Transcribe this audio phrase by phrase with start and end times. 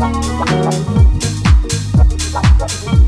[0.00, 0.24] Thank
[2.94, 2.99] you.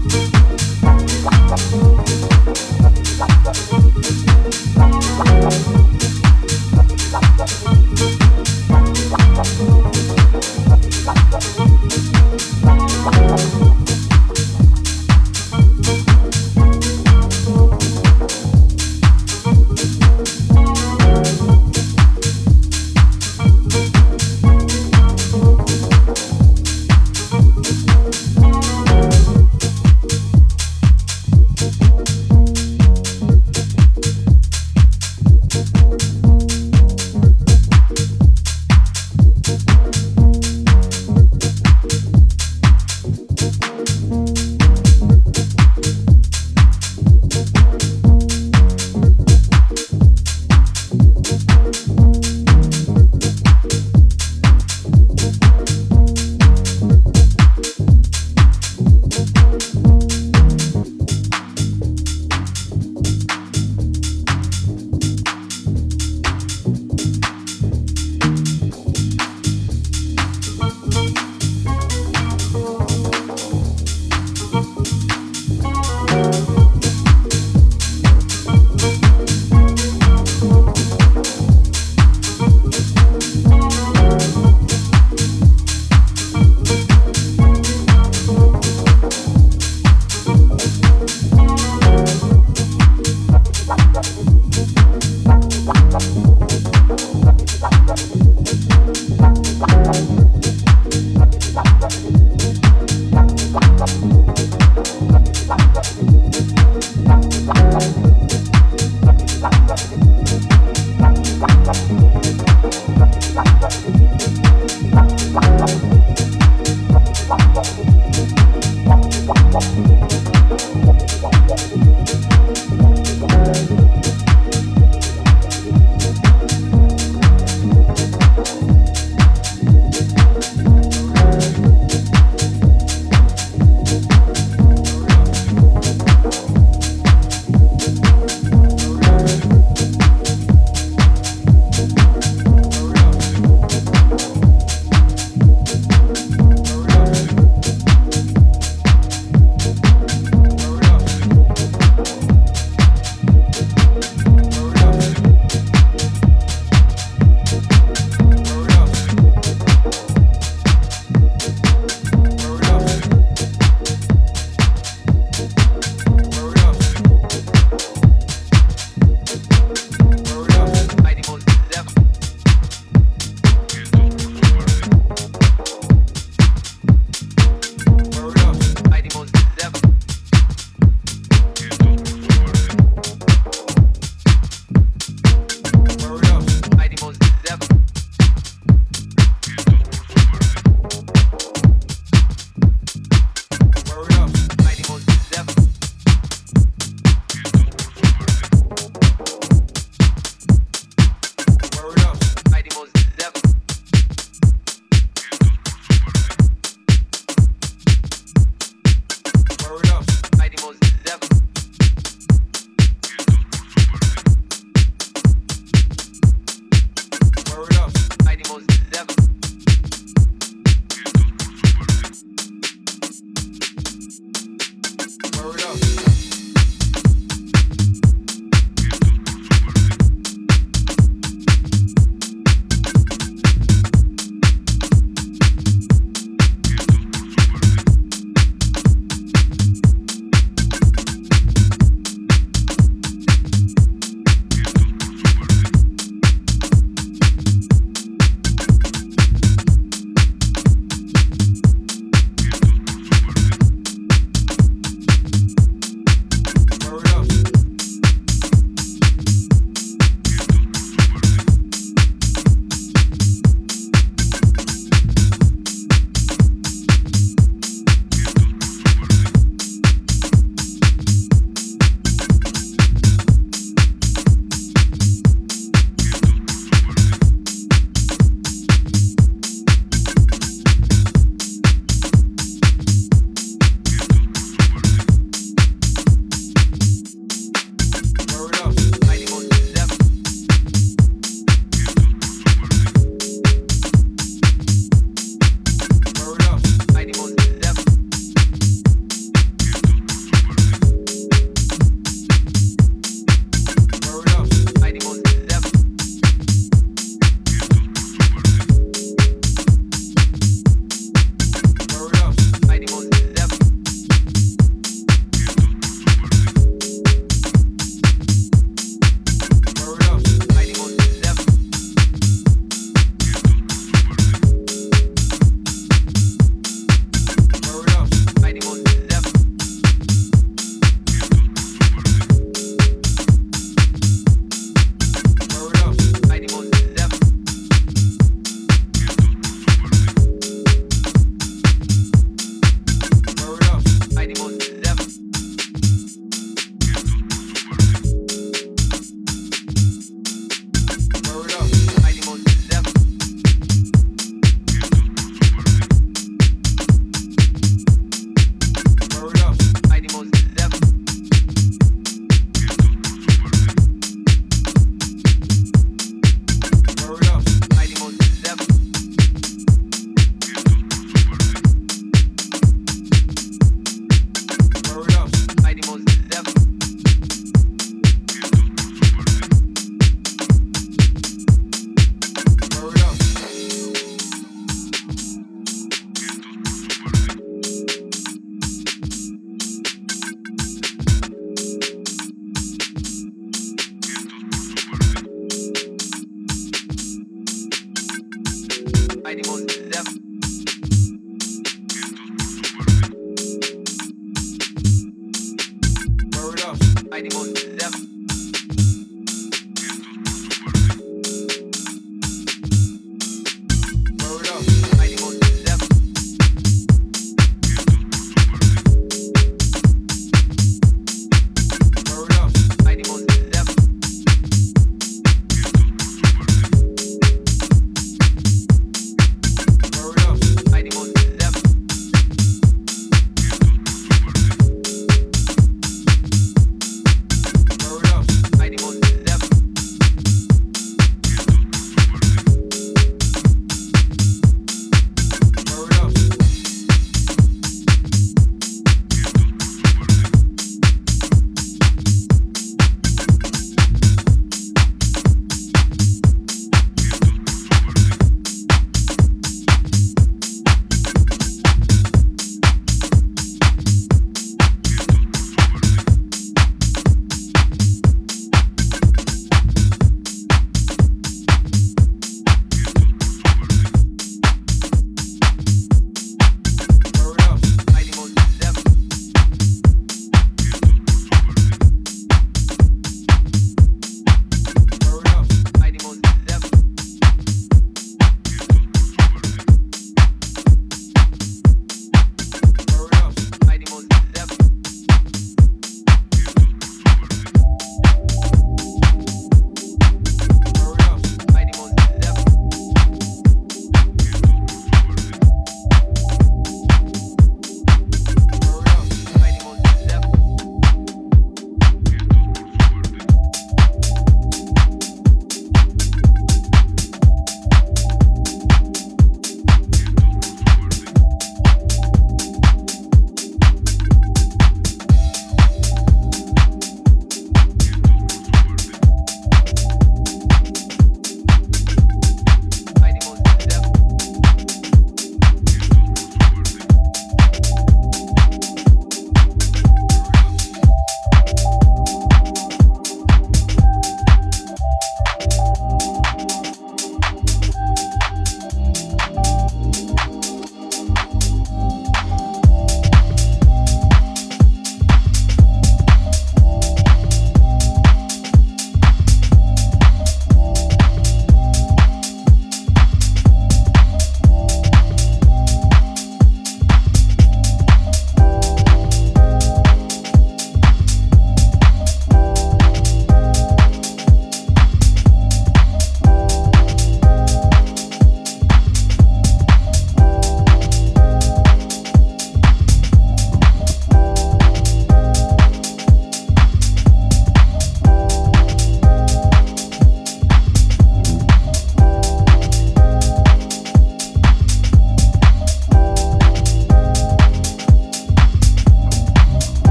[119.52, 119.91] Thank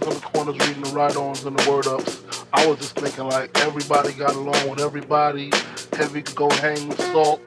[0.00, 4.12] was the corners reading the write-ons and the word-ups, I was just thinking like everybody
[4.12, 5.50] got along with everybody.
[5.92, 7.40] Heavy could go hang with Salt,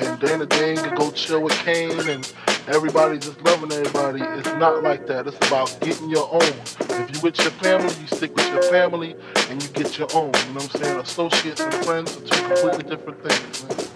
[0.00, 2.32] and Dana Dane could go chill with Kane, and
[2.68, 4.22] everybody just loving everybody.
[4.38, 5.26] It's not like that.
[5.26, 6.42] It's about getting your own.
[6.42, 9.16] If you with your family, you stick with your family,
[9.50, 10.32] and you get your own.
[10.34, 11.00] You know what I'm saying?
[11.00, 13.88] Associates and friends are two completely different things, man.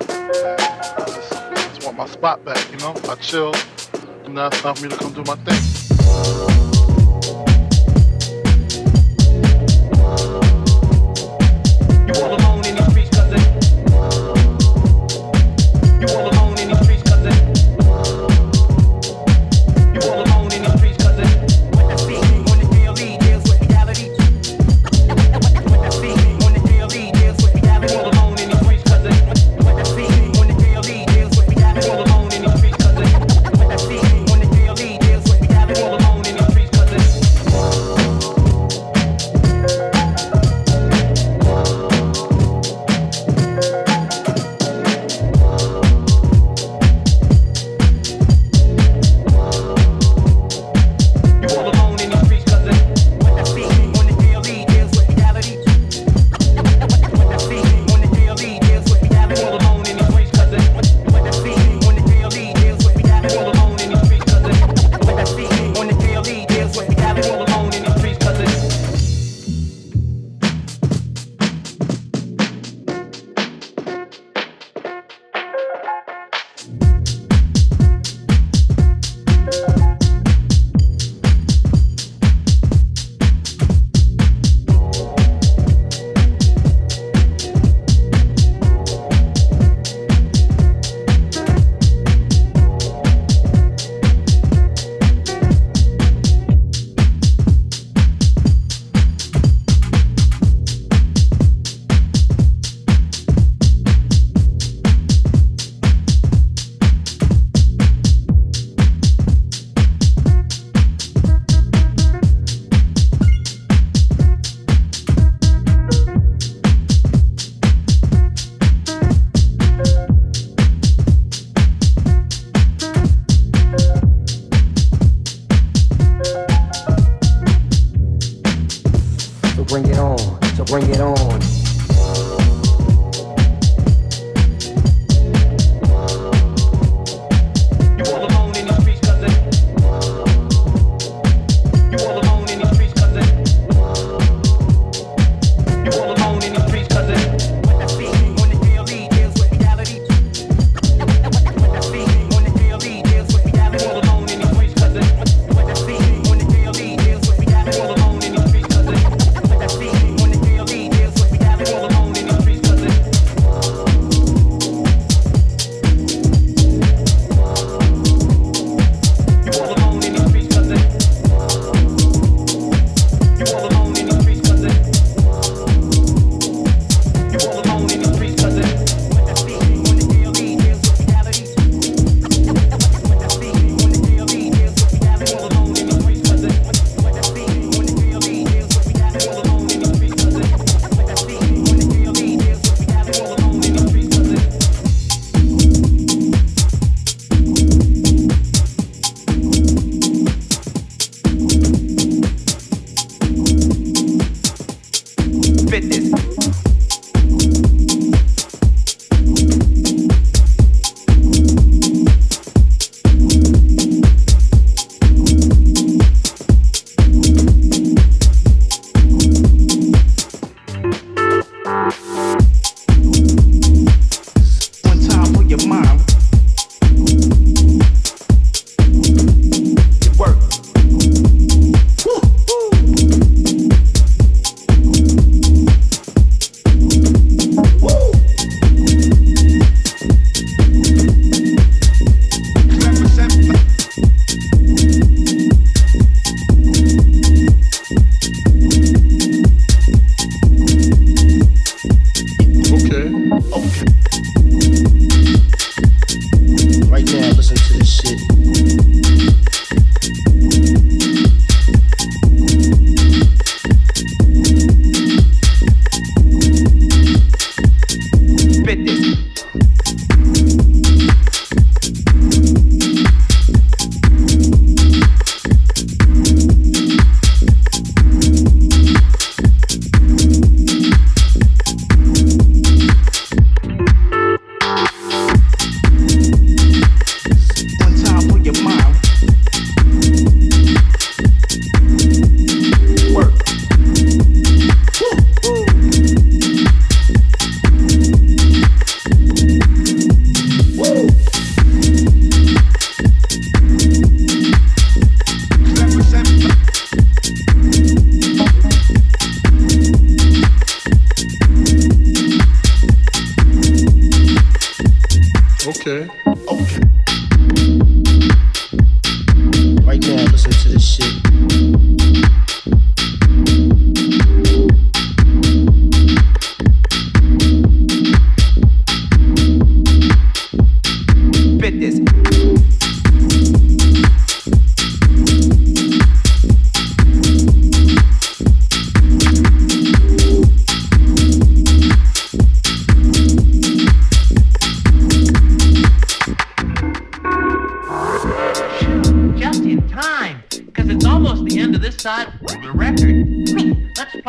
[0.00, 2.94] I just, I just want my spot back, you know?
[3.08, 3.54] I chill,
[4.24, 6.49] and now it's time for me to come do my thing.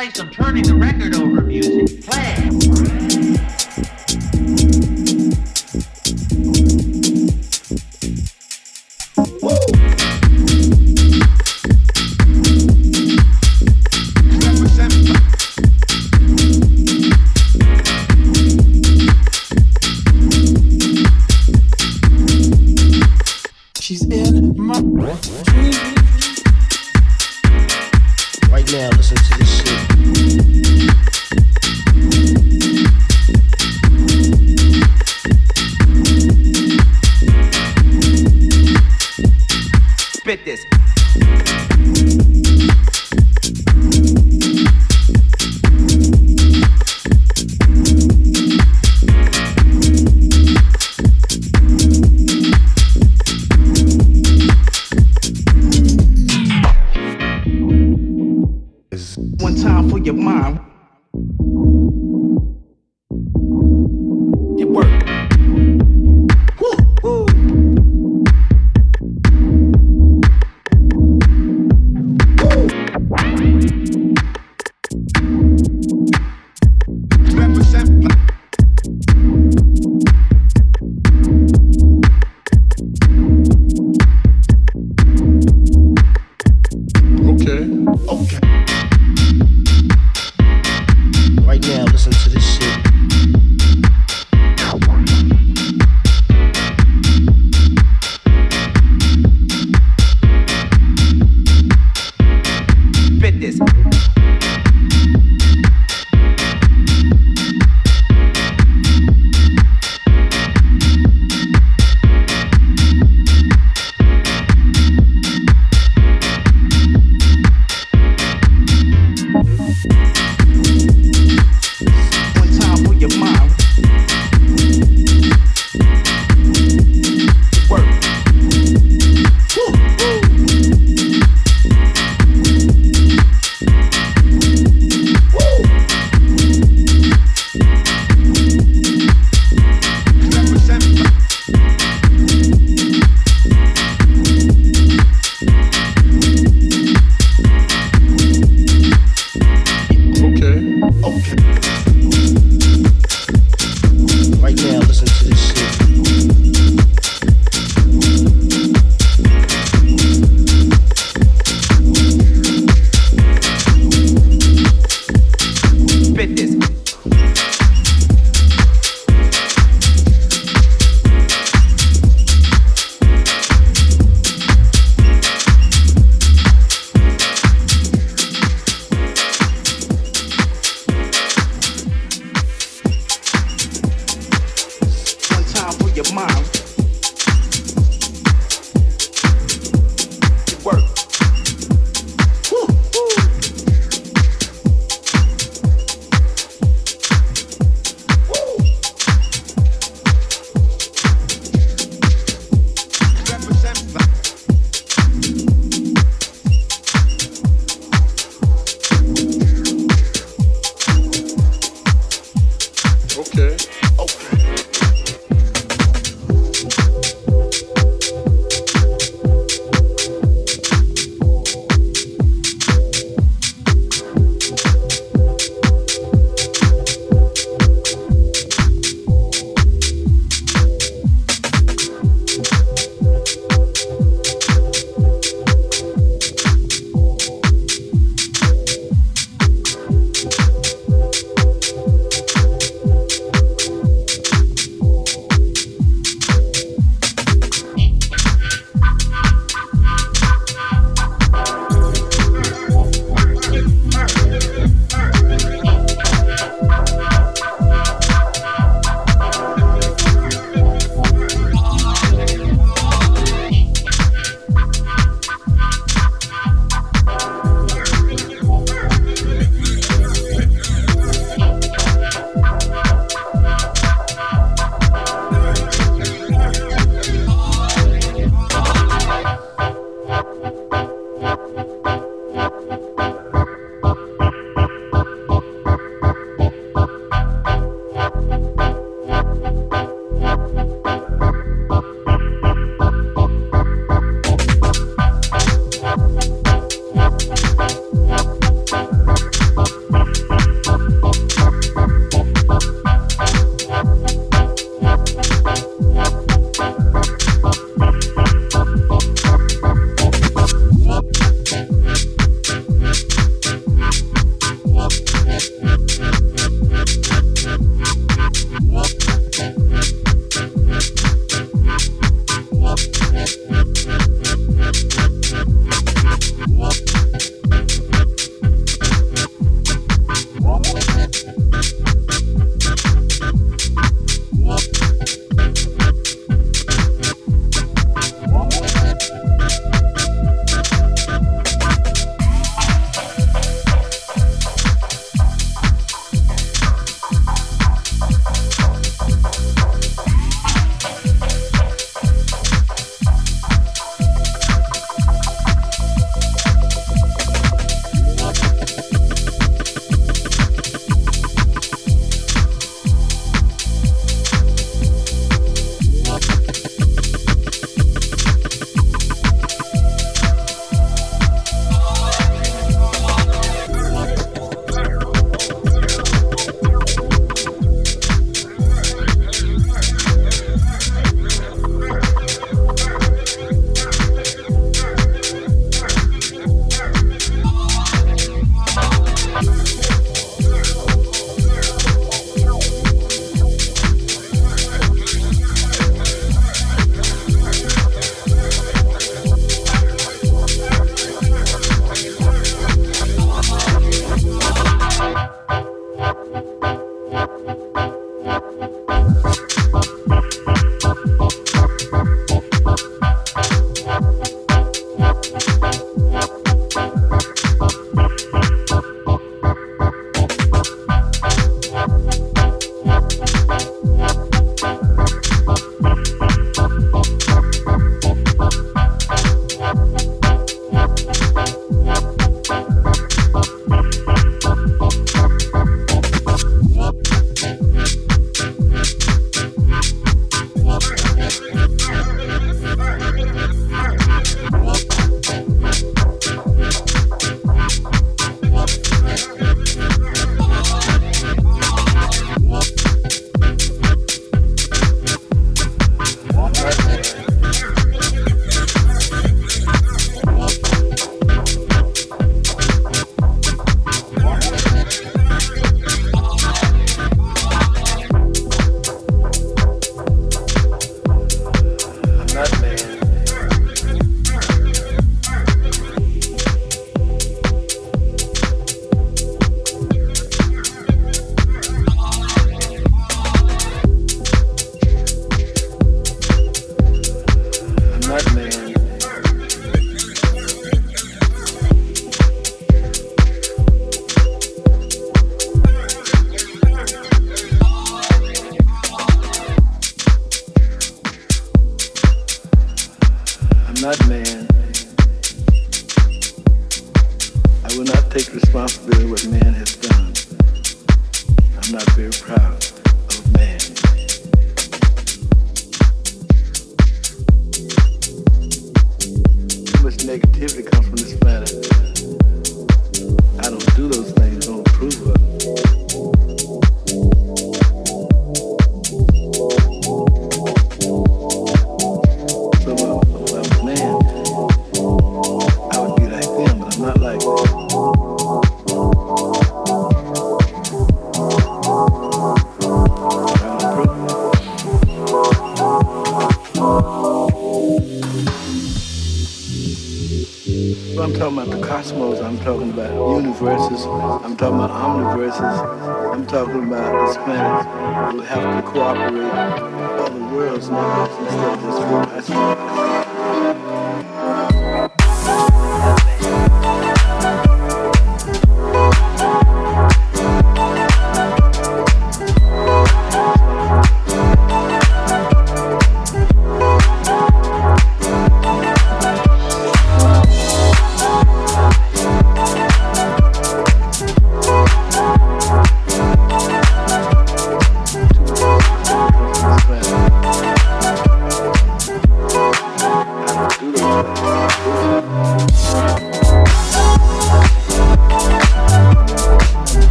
[0.00, 1.29] Play some turning the record over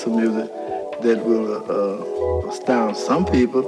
[0.00, 0.50] some music
[1.02, 3.62] that will uh, astound some people,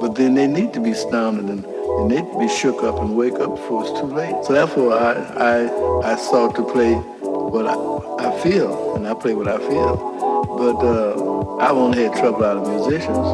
[0.00, 3.16] but then they need to be astounded and they need to be shook up and
[3.16, 4.34] wake up before it's too late.
[4.44, 5.12] So therefore, I
[5.50, 7.74] I, I sought to play what I,
[8.26, 9.96] I feel, and I play what I feel.
[10.58, 13.26] But uh, I've only had trouble out of musicians.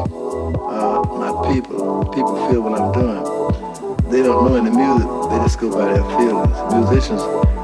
[0.73, 3.21] Uh, my people, people feel what I'm doing.
[4.11, 5.07] They don't know any music.
[5.29, 6.57] They just go by their feelings.
[6.73, 7.21] Musicians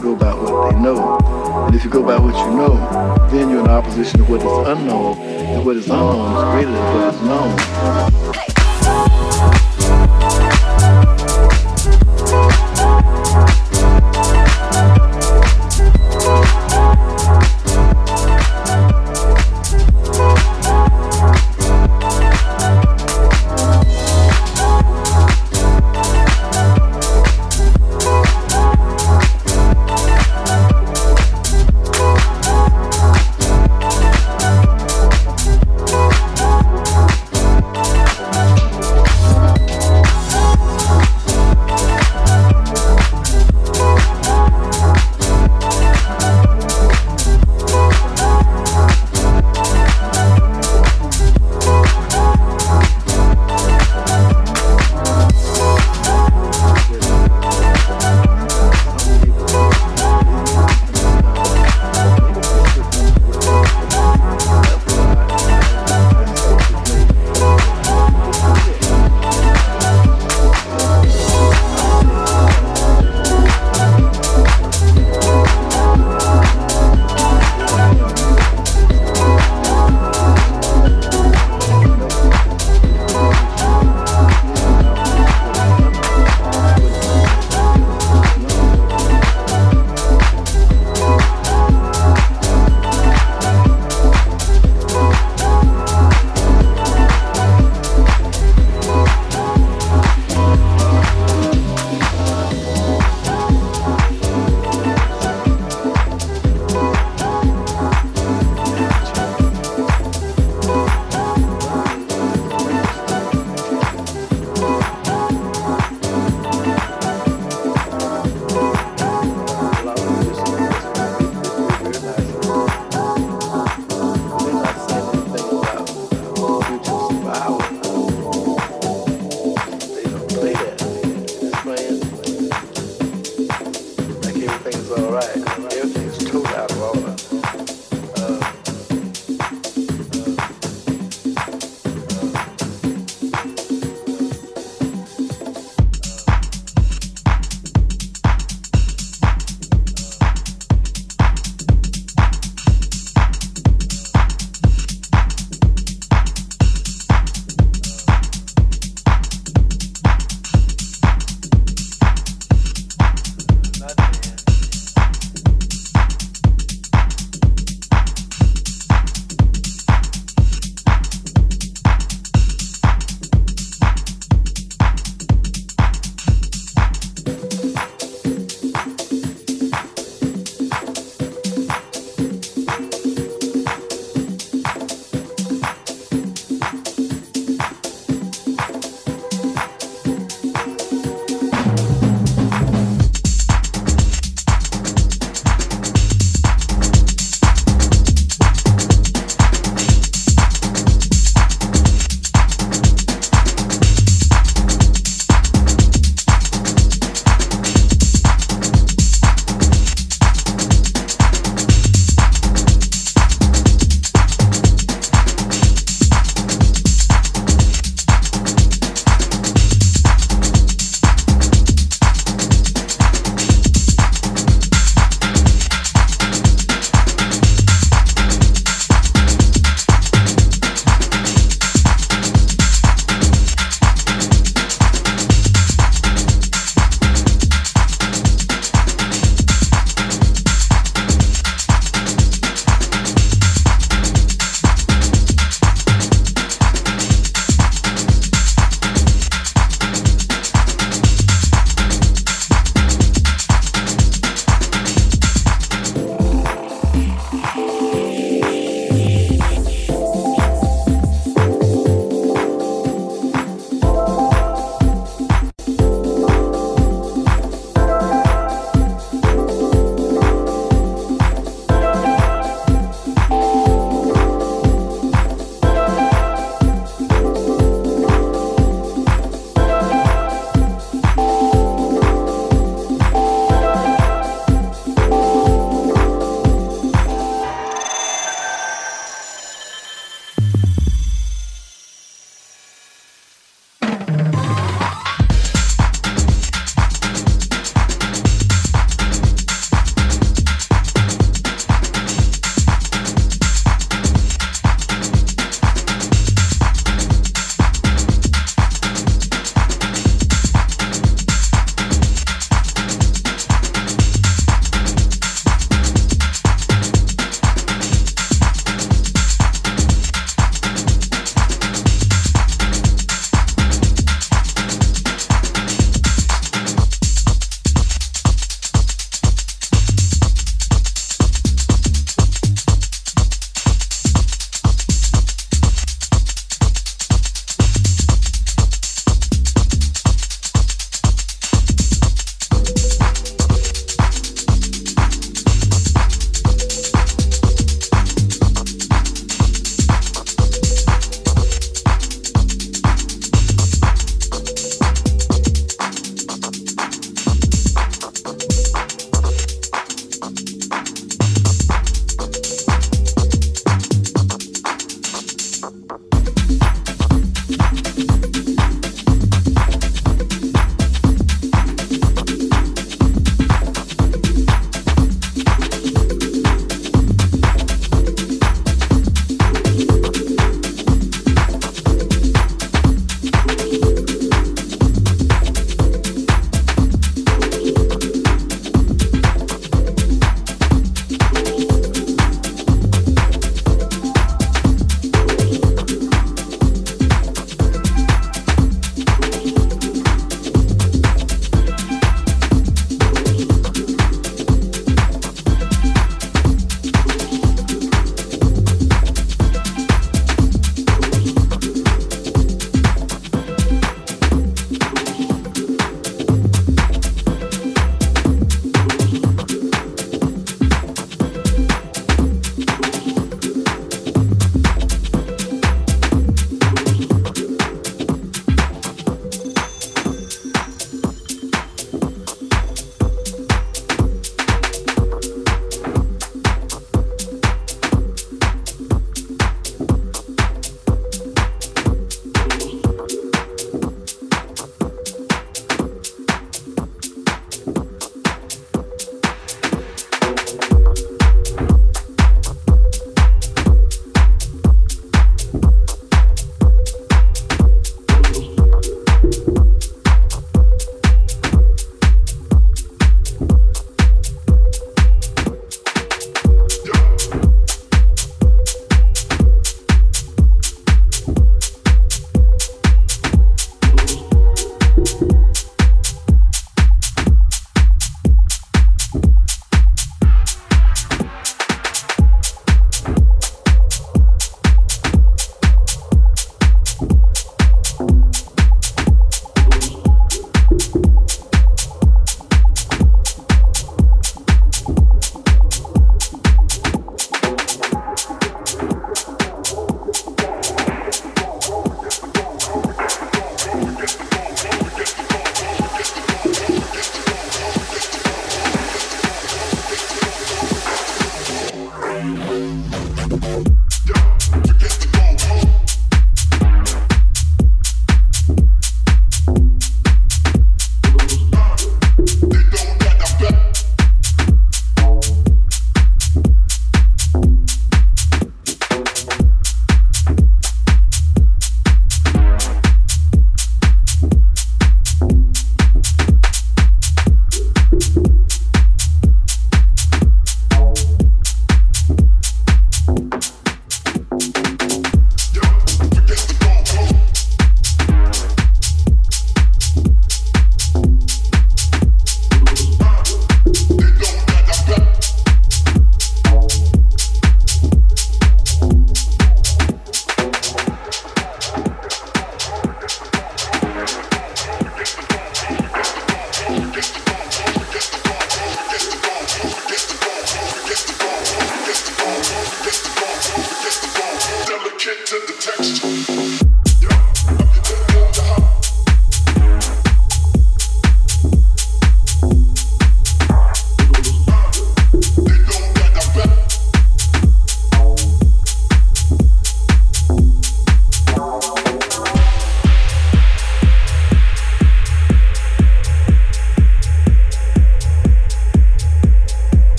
[0.00, 1.39] go by what they know.
[1.50, 4.68] And if you go by what you know, then you're in opposition to what is
[4.68, 5.18] unknown.
[5.18, 8.59] And what is unknown is greater than what is known.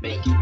[0.00, 0.37] make it.